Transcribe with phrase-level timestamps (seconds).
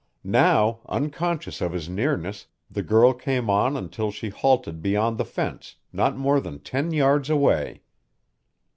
[0.23, 5.75] Now, unconscious of his nearness, the girl came on until she halted beyond the fence,
[5.93, 7.81] not more than ten yards away.